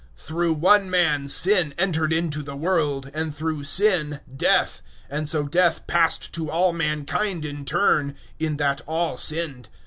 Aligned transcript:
Through 0.17 0.53
one 0.55 0.89
man 0.89 1.27
sin 1.27 1.75
entered 1.77 2.11
into 2.11 2.41
the 2.41 2.55
world, 2.55 3.11
and 3.13 3.35
through 3.37 3.65
sin 3.65 4.19
death, 4.35 4.81
and 5.11 5.29
so 5.29 5.43
death 5.43 5.85
passed 5.85 6.33
to 6.33 6.49
all 6.49 6.73
mankind 6.73 7.45
in 7.45 7.65
turn, 7.65 8.15
in 8.39 8.57
that 8.57 8.81
all 8.87 9.15
sinned. 9.15 9.69